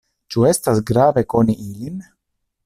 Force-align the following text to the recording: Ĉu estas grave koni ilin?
Ĉu 0.35 0.45
estas 0.51 0.81
grave 0.91 1.25
koni 1.35 1.57
ilin? 1.67 2.01